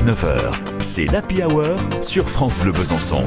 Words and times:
19h, 0.00 0.52
c'est 0.78 1.04
l'Happy 1.04 1.42
Hour 1.42 1.76
sur 2.00 2.26
France 2.26 2.56
Bleu 2.58 2.72
Besançon. 2.72 3.22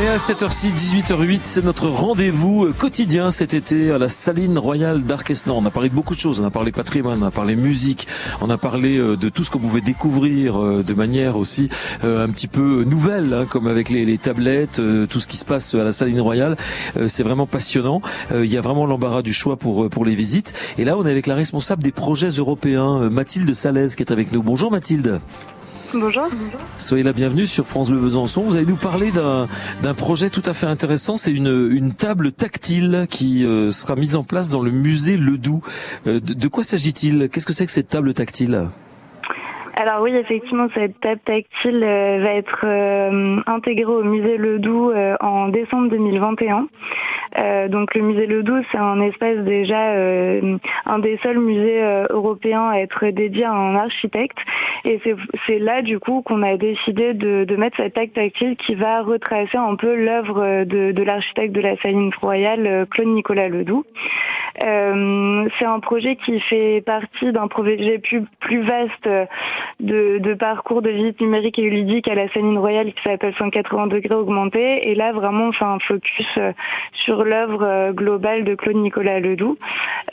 Et 0.00 0.06
à 0.06 0.18
7h6, 0.18 0.72
18h08, 0.72 1.40
c'est 1.42 1.64
notre 1.64 1.88
rendez-vous 1.88 2.72
quotidien 2.78 3.32
cet 3.32 3.54
été 3.54 3.90
à 3.90 3.98
la 3.98 4.08
Saline 4.08 4.56
Royale 4.56 5.02
d'Arquesnan. 5.02 5.56
On 5.56 5.66
a 5.66 5.70
parlé 5.70 5.88
de 5.88 5.94
beaucoup 5.94 6.14
de 6.14 6.20
choses. 6.20 6.38
On 6.40 6.44
a 6.44 6.50
parlé 6.50 6.70
patrimoine, 6.70 7.20
on 7.20 7.26
a 7.26 7.32
parlé 7.32 7.56
musique, 7.56 8.06
on 8.40 8.50
a 8.50 8.56
parlé 8.56 8.98
euh, 8.98 9.16
de 9.16 9.28
tout 9.28 9.42
ce 9.42 9.50
qu'on 9.50 9.58
pouvait 9.58 9.80
découvrir 9.80 10.62
euh, 10.62 10.84
de 10.84 10.94
manière 10.94 11.36
aussi 11.36 11.68
euh, 12.04 12.24
un 12.24 12.28
petit 12.28 12.46
peu 12.46 12.84
nouvelle, 12.84 13.34
hein, 13.34 13.46
comme 13.46 13.66
avec 13.66 13.88
les, 13.88 14.16
tablettes, 14.16 14.80
tout 15.08 15.18
ce 15.18 15.26
qui 15.26 15.36
se 15.36 15.44
passe 15.44 15.74
à 15.74 15.82
la 15.82 15.90
Saline 15.90 16.20
Royale. 16.20 16.56
C'est 17.08 17.24
vraiment 17.24 17.46
passionnant. 17.46 18.00
Il 18.32 18.46
y 18.46 18.56
a 18.56 18.60
vraiment 18.60 18.86
l'embarras 18.86 19.22
du 19.22 19.32
choix 19.32 19.56
pour 19.56 19.88
pour 19.88 20.04
les 20.04 20.14
visites. 20.14 20.52
Et 20.78 20.84
là, 20.84 20.96
on 20.96 21.04
est 21.04 21.10
avec 21.10 21.26
la 21.26 21.34
responsable 21.34 21.82
des 21.82 21.92
projets 21.92 22.28
européens, 22.28 23.10
Mathilde 23.10 23.52
Salaise, 23.54 23.96
qui 23.96 24.04
est 24.04 24.12
avec 24.12 24.30
nous. 24.30 24.44
Bonjour 24.44 24.70
Mathilde. 24.70 25.20
Bonjour. 25.98 26.24
Soyez 26.76 27.02
la 27.02 27.12
bienvenue 27.12 27.46
sur 27.46 27.66
France 27.66 27.90
Bleu 27.90 27.98
Besançon. 27.98 28.42
Vous 28.42 28.56
allez 28.56 28.66
nous 28.66 28.76
parler 28.76 29.10
d'un 29.12 29.94
projet 29.94 30.28
tout 30.28 30.42
à 30.44 30.52
fait 30.52 30.66
intéressant. 30.66 31.16
C'est 31.16 31.32
une, 31.32 31.68
une 31.70 31.94
table 31.94 32.32
tactile 32.32 33.06
qui 33.08 33.44
euh, 33.44 33.70
sera 33.70 33.96
mise 33.96 34.14
en 34.14 34.22
place 34.22 34.50
dans 34.50 34.62
le 34.62 34.70
musée 34.70 35.16
Ledoux. 35.16 35.62
Euh, 36.06 36.20
de, 36.20 36.34
de, 36.34 36.48
quoi 36.48 36.62
s'agit-il? 36.64 37.30
Qu'est-ce 37.30 37.46
que 37.46 37.54
c'est 37.54 37.64
que 37.64 37.72
cette 37.72 37.88
table 37.88 38.12
tactile? 38.12 38.68
Alors 39.74 40.02
oui, 40.02 40.14
effectivement, 40.14 40.68
cette 40.74 41.00
table 41.00 41.20
tactile 41.24 41.82
euh, 41.82 42.20
va 42.22 42.32
être 42.34 42.66
intégrée 43.46 43.92
au 43.92 44.04
musée 44.04 44.36
Ledoux 44.36 44.92
en 45.20 45.48
décembre 45.48 45.88
2021. 45.90 46.66
Euh, 47.38 47.68
donc 47.68 47.94
le 47.94 48.02
musée 48.02 48.26
Ledoux, 48.26 48.62
c'est 48.70 48.78
un 48.78 49.00
espace 49.00 49.38
déjà 49.38 49.90
euh, 49.90 50.56
un 50.86 50.98
des 50.98 51.18
seuls 51.22 51.38
musées 51.38 51.82
euh, 51.82 52.06
européens 52.10 52.68
à 52.68 52.78
être 52.78 53.06
dédié 53.06 53.44
à 53.44 53.52
un 53.52 53.76
architecte. 53.76 54.38
Et 54.84 55.00
c'est 55.46 55.58
là 55.58 55.82
du 55.82 55.98
coup 55.98 56.22
qu'on 56.22 56.42
a 56.42 56.56
décidé 56.56 57.12
de, 57.14 57.44
de, 57.44 57.56
mettre 57.56 57.76
cette 57.76 57.98
acte 57.98 58.14
tactile 58.14 58.56
qui 58.56 58.74
va 58.74 59.02
retracer 59.02 59.58
un 59.58 59.74
peu 59.74 59.94
l'œuvre 59.94 60.64
de, 60.64 60.92
de 60.92 61.02
l'architecte 61.02 61.52
de 61.52 61.60
la 61.60 61.76
Saline 61.78 62.12
royale, 62.20 62.86
Claude 62.90 63.08
Nicolas 63.08 63.48
Ledoux. 63.48 63.84
Euh, 64.64 65.48
c'est 65.58 65.64
un 65.64 65.80
projet 65.80 66.16
qui 66.16 66.40
fait 66.40 66.82
partie 66.84 67.32
d'un 67.32 67.48
projet 67.48 67.98
plus, 67.98 68.62
vaste 68.62 69.08
de, 69.80 70.18
de, 70.18 70.34
parcours 70.34 70.82
de 70.82 70.90
visite 70.90 71.20
numérique 71.20 71.58
et 71.58 71.68
ludique 71.68 72.08
à 72.08 72.14
la 72.14 72.28
Saline 72.30 72.58
Royale 72.58 72.92
qui 72.92 73.02
s'appelle 73.04 73.34
180 73.38 73.88
degrés 73.88 74.14
augmenté. 74.14 74.88
Et 74.88 74.94
là, 74.94 75.12
vraiment, 75.12 75.48
on 75.48 75.52
fait 75.52 75.64
un 75.64 75.78
focus 75.78 76.38
sur 77.04 77.24
l'œuvre 77.24 77.62
euh, 77.62 77.92
globale 77.92 78.44
de 78.44 78.54
Claude 78.54 78.76
Nicolas 78.76 79.20
Ledoux. 79.20 79.58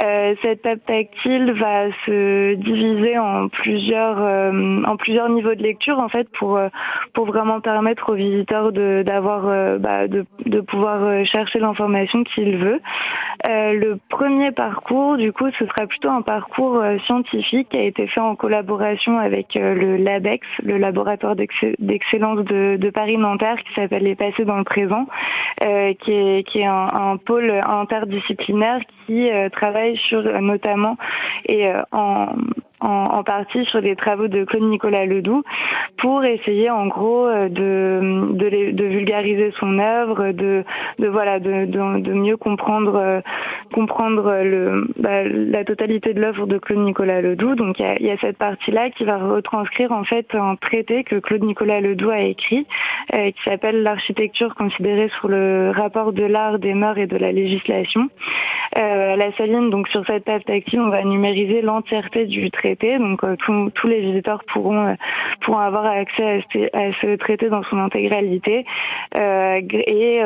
Euh, 0.03 0.36
cette 0.41 0.61
table 0.64 0.81
tactile 0.86 1.52
va 1.53 1.91
se 2.05 2.55
diviser 2.55 3.17
en 3.17 3.47
plusieurs 3.47 4.17
euh, 4.21 5.30
niveaux 5.30 5.55
de 5.55 5.64
lecture 5.64 5.99
en 5.99 6.09
fait 6.09 6.27
pour 6.31 6.59
vraiment 7.25 7.61
permettre 7.61 8.11
aux 8.11 8.16
visiteurs 8.16 8.71
de 8.71 9.03
bah, 9.80 10.08
de 10.08 10.61
pouvoir 10.61 11.25
chercher 11.25 11.59
l'information 11.59 12.23
qu'il 12.23 12.58
veut. 12.58 12.81
le 13.47 13.97
premier 14.09 14.33
parcours, 14.52 15.17
du 15.17 15.31
coup, 15.31 15.50
ce 15.58 15.66
sera 15.66 15.88
plutôt 15.88 16.09
un 16.09 16.22
parcours 16.22 16.84
scientifique 17.06 17.70
qui 17.70 17.78
a 17.78 17.84
été 17.84 18.08
fait 18.08 18.20
en 18.20 18.36
collaboration 18.36 19.17
avec 19.17 19.56
le 19.56 19.98
LABEX, 19.98 20.45
le 20.64 20.78
laboratoire 20.78 21.36
d'excellence 21.36 22.44
de, 22.45 22.89
Paris-Nanterre, 22.89 23.58
qui 23.64 23.73
s'appelle 23.73 24.04
Les 24.04 24.16
Passés 24.16 24.45
dans 24.45 24.58
le 24.58 24.64
présent, 24.64 25.08
qui 25.61 26.11
est 26.11 26.44
qui 26.48 26.59
est 26.59 26.66
un, 26.66 27.17
pôle 27.17 27.52
interdisciplinaire 27.52 28.81
qui 29.06 29.30
euh, 29.30 29.50
travaille 29.50 29.98
sur 29.98 30.23
notamment 30.42 30.98
et 31.45 31.67
euh, 31.67 31.81
en 31.92 32.28
en, 32.84 33.23
partie 33.23 33.64
sur 33.66 33.80
les 33.80 33.95
travaux 33.95 34.28
de 34.28 34.44
Claude 34.44 34.64
Nicolas 34.64 35.06
Ledoux 35.06 35.44
pour 35.98 36.26
essayer 36.26 36.70
en 36.70 36.88
gros 36.88 37.26
euh, 37.28 37.48
de, 37.48 38.34
de, 38.34 38.72
de 38.72 38.84
vulgariser 38.84 39.54
son 39.58 39.80
œuvre, 39.80 40.31
de, 40.31 40.66
de 41.00 41.08
voilà, 41.08 41.39
de, 41.39 41.66
de, 41.66 42.14
mieux 42.14 42.36
comprendre 42.36 43.22
comprendre 43.74 44.42
le, 44.44 44.88
bah, 44.98 45.23
la 45.23 45.66
totalité 45.66 46.14
de 46.14 46.22
l'œuvre 46.22 46.48
de 46.48 46.58
Claude 46.58 46.80
Nicolas 46.80 47.22
Ledoux. 47.22 47.56
Donc 47.56 47.80
il 47.80 48.06
y 48.06 48.10
a, 48.10 48.17
cette 48.17 48.38
partie-là 48.38 48.89
qui 48.92 49.04
va 49.04 49.17
retranscrire 49.17 49.92
en 49.92 50.06
fait 50.06 50.28
un 50.34 50.56
traité 50.56 51.04
que 51.04 51.17
Claude 51.17 51.44
Nicolas 51.44 51.82
Ledoux 51.82 52.10
a 52.10 52.22
écrit, 52.22 52.66
euh, 53.14 53.32
qui 53.32 53.44
s'appelle 53.44 53.83
l'architecture 53.83 54.56
considérée 54.56 55.10
sur 55.20 55.28
le 55.28 55.72
rapport 55.76 56.14
de 56.14 56.23
l'art, 56.23 56.60
des 56.60 56.73
mœurs 56.73 56.98
et 56.98 57.08
de 57.08 57.17
la 57.17 57.32
législation. 57.32 58.10
Euh, 58.78 59.16
la 59.16 59.32
saline, 59.33 59.70
donc 59.70 59.88
sur 59.89 60.06
cette 60.06 60.26
table 60.26 60.44
tactile, 60.45 60.80
on 60.80 60.89
va 60.89 61.04
numériser 61.04 61.62
l'entièreté 61.62 62.26
du 62.26 62.50
traité 62.50 62.94
donc 63.00 63.23
euh, 63.23 63.36
tous 63.76 63.88
les 63.88 64.02
visiteurs 64.02 64.44
pourront 64.45 64.88
euh, 64.88 64.94
pourront 65.42 65.60
avoir 65.60 65.86
accès 65.86 66.44
à 66.73 66.92
ce, 67.02 67.16
traité 67.16 67.50
dans 67.50 67.64
son 67.64 67.78
intégralité. 67.78 68.66
Euh, 69.16 69.62
et 69.72 70.22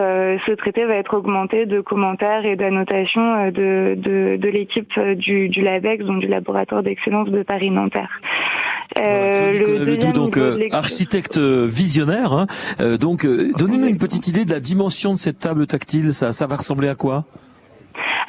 ce 0.45 0.51
traité 0.51 0.85
va 0.85 0.95
être 0.95 1.15
augmenté 1.15 1.65
de 1.65 1.81
commentaires 1.81 2.45
et 2.45 2.55
d'annotations 2.55 3.36
de, 3.51 3.95
de, 3.95 4.49
l'équipe 4.49 4.99
du, 4.99 5.49
du 5.49 5.61
LABEX, 5.61 6.05
donc 6.05 6.19
du 6.19 6.27
laboratoire 6.27 6.83
d'excellence 6.83 7.29
de 7.29 7.43
Paris-Nanterre. 7.43 8.21
le, 8.95 10.11
donc 10.13 10.39
architecte 10.71 11.37
visionnaire. 11.37 12.33
Hein. 12.33 12.47
donc, 12.99 13.25
donnez-nous 13.25 13.87
une 13.87 13.97
petite 13.97 14.27
idée 14.27 14.45
de 14.45 14.51
la 14.51 14.59
dimension 14.59 15.13
de 15.13 15.19
cette 15.19 15.39
table 15.39 15.67
tactile. 15.67 16.11
Ça, 16.13 16.31
ça 16.31 16.47
va 16.47 16.55
ressembler 16.55 16.89
à 16.89 16.95
quoi? 16.95 17.25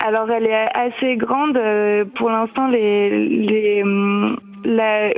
Alors 0.01 0.31
elle 0.31 0.47
est 0.47 0.69
assez 0.75 1.17
grande. 1.17 1.57
Euh, 1.57 2.05
pour 2.17 2.31
l'instant, 2.31 2.69
les, 2.69 3.11
les 3.29 3.83
hum, 3.83 4.39
la, 4.65 5.11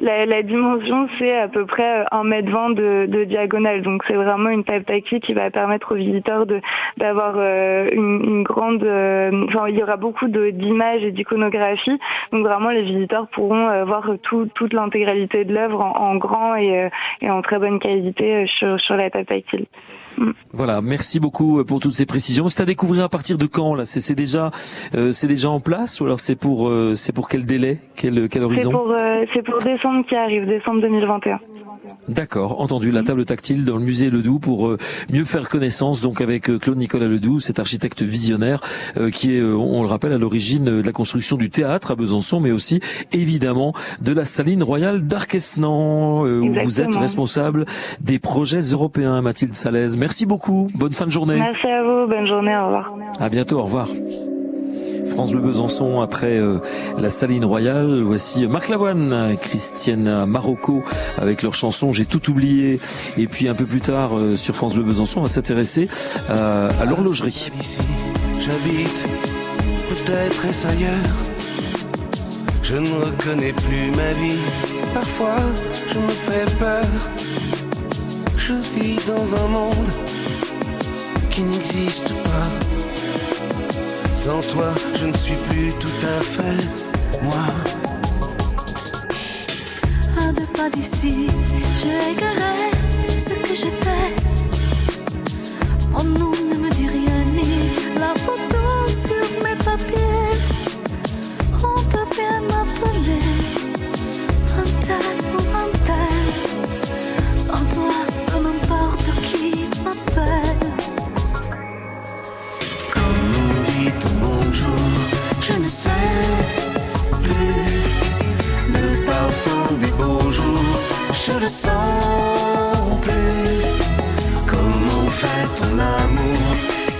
la, 0.00 0.26
la, 0.26 0.42
dimension, 0.42 1.08
c'est 1.18 1.36
à 1.36 1.48
peu 1.48 1.66
près 1.66 2.04
un 2.10 2.24
mètre 2.24 2.50
vingt 2.50 2.70
de, 2.70 3.06
de 3.06 3.24
diagonale. 3.24 3.82
Donc 3.82 4.02
c'est 4.06 4.14
vraiment 4.14 4.50
une 4.50 4.64
table 4.64 4.84
tactile 4.84 5.20
qui 5.20 5.34
va 5.34 5.50
permettre 5.50 5.94
aux 5.94 5.96
visiteurs 5.96 6.46
de 6.46 6.60
d'avoir 6.96 7.34
euh, 7.36 7.88
une, 7.92 8.24
une, 8.24 8.42
grande. 8.42 8.82
Euh, 8.82 9.46
enfin, 9.48 9.68
il 9.68 9.76
y 9.76 9.82
aura 9.82 9.96
beaucoup 9.96 10.28
d'images 10.28 11.02
et 11.04 11.12
d'iconographie. 11.12 11.98
Donc 12.32 12.44
vraiment, 12.44 12.70
les 12.70 12.82
visiteurs 12.82 13.28
pourront 13.28 13.84
voir 13.84 14.10
tout, 14.22 14.48
toute 14.54 14.72
l'intégralité 14.72 15.44
de 15.44 15.54
l'œuvre 15.54 15.80
en, 15.80 15.96
en, 15.96 16.16
grand 16.16 16.56
et, 16.56 16.88
et, 17.20 17.30
en 17.30 17.42
très 17.42 17.58
bonne 17.58 17.78
qualité 17.78 18.46
sur, 18.46 18.80
sur 18.80 18.96
la 18.96 19.10
table 19.10 19.26
tactile. 19.26 19.66
Voilà, 20.52 20.80
merci 20.80 21.20
beaucoup 21.20 21.60
euh, 21.60 21.64
pour 21.64 21.80
toutes 21.80 21.92
ces 21.92 22.06
précisions. 22.06 22.48
C'est 22.48 22.62
à 22.62 22.66
découvrir 22.66 23.04
à 23.04 23.08
partir 23.08 23.38
de 23.38 23.46
quand 23.46 23.74
là? 23.74 23.84
C'est 23.84 24.14
déjà, 24.14 24.50
euh, 24.94 25.12
c'est 25.12 25.26
déjà 25.26 25.50
en 25.50 25.60
place 25.60 26.00
ou 26.00 26.04
alors 26.04 26.20
c'est 26.20 26.36
pour, 26.36 26.68
euh, 26.68 26.94
c'est 26.94 27.12
pour 27.12 27.28
quel 27.28 27.44
délai, 27.44 27.78
quel, 27.96 28.28
quel 28.28 28.42
horizon? 28.42 28.77
C'est 29.34 29.42
pour, 29.42 29.54
pour 29.54 29.64
décembre 29.64 30.04
qui 30.06 30.14
arrive, 30.14 30.46
décembre 30.46 30.80
2021. 30.82 31.40
D'accord, 32.08 32.60
entendu. 32.60 32.90
La 32.90 33.02
table 33.02 33.24
tactile 33.24 33.64
dans 33.64 33.76
le 33.76 33.82
musée 33.82 34.10
Ledoux 34.10 34.38
pour 34.38 34.76
mieux 35.12 35.24
faire 35.24 35.48
connaissance 35.48 36.00
donc 36.00 36.20
avec 36.20 36.42
Claude 36.58 36.76
Nicolas 36.76 37.06
Ledoux, 37.06 37.40
cet 37.40 37.58
architecte 37.58 38.02
visionnaire 38.02 38.60
qui 39.12 39.36
est, 39.36 39.42
on 39.42 39.82
le 39.82 39.88
rappelle, 39.88 40.12
à 40.12 40.18
l'origine 40.18 40.64
de 40.64 40.82
la 40.82 40.92
construction 40.92 41.36
du 41.36 41.50
théâtre 41.50 41.90
à 41.92 41.96
Besançon, 41.96 42.40
mais 42.40 42.50
aussi 42.50 42.80
évidemment 43.12 43.72
de 44.00 44.12
la 44.12 44.24
saline 44.24 44.62
royale 44.62 45.06
d'Arquesnan, 45.06 46.24
où 46.24 46.52
vous 46.52 46.80
êtes 46.80 46.94
responsable 46.94 47.64
des 48.00 48.18
projets 48.18 48.60
européens, 48.60 49.20
Mathilde 49.22 49.54
Salaise. 49.54 49.96
Merci 49.96 50.26
beaucoup. 50.26 50.68
Bonne 50.74 50.92
fin 50.92 51.06
de 51.06 51.10
journée. 51.10 51.38
Merci 51.38 51.66
à 51.66 51.82
vous. 51.82 52.06
Bonne 52.06 52.26
journée. 52.26 52.56
Au 52.56 52.66
revoir. 52.66 52.94
À 53.20 53.28
bientôt. 53.28 53.58
Au 53.58 53.64
revoir. 53.64 53.88
France 55.18 55.32
Bleu 55.32 55.40
Besançon 55.40 56.00
après 56.00 56.38
euh, 56.38 56.58
la 56.96 57.10
Saline 57.10 57.44
Royale. 57.44 58.02
Voici 58.04 58.46
Marc 58.46 58.68
Lavoine, 58.68 59.36
Christiane 59.40 60.26
Marocco 60.26 60.84
avec 61.20 61.42
leur 61.42 61.54
chanson 61.54 61.90
J'ai 61.90 62.06
tout 62.06 62.30
oublié. 62.30 62.78
Et 63.16 63.26
puis 63.26 63.48
un 63.48 63.54
peu 63.54 63.64
plus 63.64 63.80
tard 63.80 64.16
euh, 64.16 64.36
sur 64.36 64.54
France 64.54 64.74
Bleu 64.74 64.84
Besançon, 64.84 65.18
on 65.18 65.22
va 65.24 65.28
s'intéresser 65.28 65.88
euh, 66.30 66.70
à 66.80 66.84
l'horlogerie. 66.84 67.50
J'habite, 68.40 69.04
peut-être 69.88 70.44
est 70.44 70.66
ailleurs. 70.66 71.16
Je 72.62 72.76
ne 72.76 73.04
reconnais 73.04 73.54
plus 73.54 73.90
ma 73.96 74.12
vie. 74.12 74.38
Parfois, 74.94 75.40
je 75.92 75.98
me 75.98 76.10
fais 76.10 76.56
peur. 76.60 76.86
Je 78.36 78.54
vis 78.78 79.04
dans 79.04 79.44
un 79.44 79.48
monde 79.48 79.88
qui 81.28 81.42
n'existe 81.42 82.08
pas. 82.22 82.77
Sans 84.28 84.46
toi, 84.46 84.74
je 84.94 85.06
ne 85.06 85.14
suis 85.14 85.36
plus 85.48 85.72
tout 85.80 86.06
à 86.06 86.20
fait 86.20 86.62
moi. 87.22 87.46
Un 90.20 90.32
deux 90.34 90.46
pas 90.54 90.68
d'ici, 90.68 91.28
j'ai 91.80 92.12
égaré 92.12 92.70
ce 93.16 93.30
que 93.30 93.54
j'étais. 93.54 94.12
Mon 95.92 96.04
nom 96.04 96.37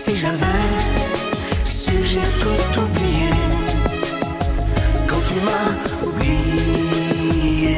Si 0.08 0.16
j'avais 0.16 0.64
su, 1.64 1.92
j'ai 2.02 2.28
tout 2.40 2.80
oublié 2.80 3.30
quand 5.06 5.22
tu 5.28 5.34
m'as 5.46 5.74
oublié. 6.08 7.76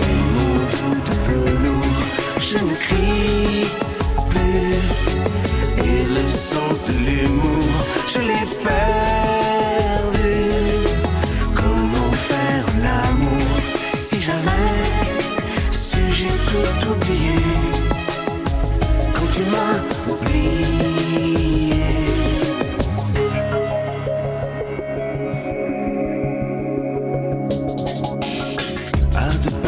Les 0.00 0.20
mots 0.34 0.66
doux 0.74 1.00
de 1.08 1.14
velours, 1.26 2.04
je 2.38 2.58
ne 2.58 2.74
crie 2.84 3.70
plus. 4.28 4.76
Et 5.86 6.00
le 6.04 6.24
sens 6.28 6.76
de 6.84 6.92
l'humour, 6.92 7.72
je 8.06 8.18
l'ai 8.18 8.46
perdu. 8.62 10.34
Comment 11.54 12.12
faire 12.28 12.66
l'amour 12.82 13.48
si 13.94 14.20
j'avais 14.20 14.68
su, 15.70 16.02
j'ai 16.10 16.36
tout 16.50 16.90
oublié 16.90 17.29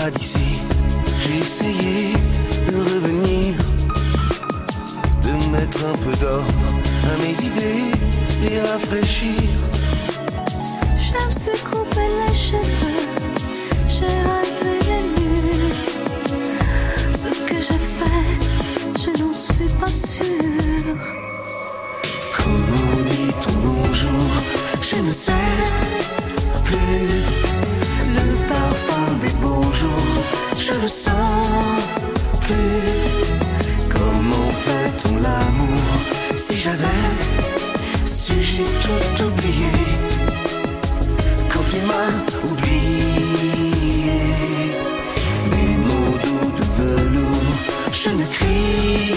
pas 0.03 0.11
d'ici, 0.11 0.59
j'ai 1.21 1.39
essayé 1.39 2.15
de 2.69 2.77
revenir, 2.77 3.55
de 5.23 5.33
mettre 5.53 5.79
un 5.93 5.97
peu 6.05 6.13
d'ordre 6.21 6.71
à 7.11 7.15
mes 7.23 7.37
idées, 7.49 7.91
les 8.43 8.61
rafraîchir. 8.61 9.43
Je 10.97 11.13
me 11.25 11.33
suis 11.41 11.63
coupé 11.71 12.05
les 12.21 12.35
cheveux, 12.35 13.05
j'ai 13.87 14.15
rasé 14.31 14.75
les 14.89 15.05
murs. 15.17 15.81
Ce 17.13 17.29
que 17.49 17.55
j'ai 17.67 17.83
fait, 17.99 18.31
je 19.03 19.11
n'en 19.23 19.33
suis 19.33 19.73
pas 19.81 19.95
sûre. 20.11 20.97
Comment 22.37 23.03
dit 23.07 23.33
ton 23.45 23.55
bonjour 23.69 24.31
Je 24.81 24.97
ne 24.97 25.13
sais 25.13 25.49
plus. 26.65 27.09
Le 28.17 28.49
parfum 28.49 28.92
je 30.57 30.73
le 30.81 30.89
sens 30.89 31.83
plus. 32.41 33.03
Comment 33.91 34.51
fait-on 34.51 35.17
l'amour 35.17 35.89
Si 36.37 36.57
j'avais 36.57 37.03
su, 38.05 38.35
j'ai 38.43 38.65
tout 38.65 39.25
oublié. 39.25 39.73
Quand 41.53 41.65
tu 41.71 41.81
m'as 41.89 42.15
oublié, 42.51 43.83
mes 45.51 45.77
mots 45.87 46.19
doux 46.25 46.53
de 46.59 46.67
velours, 46.79 47.59
je 47.93 48.11
ne 48.11 48.25
crie 48.25 49.15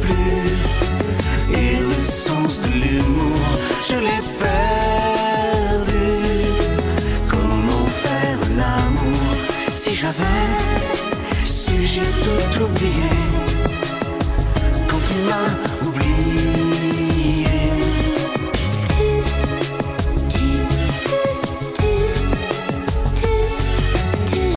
plus. 0.00 1.56
Et 1.56 1.78
le 1.80 2.02
sens 2.04 2.60
de 2.60 2.68
l'humour, 2.80 3.38
je 3.88 3.96
l'ai 3.96 4.22
perdu. 4.38 4.75
J'ai 11.96 12.02
tout 12.02 12.64
oublié. 12.64 13.10
Quand 14.88 15.00
tu 15.08 15.18
m'as. 15.26 15.95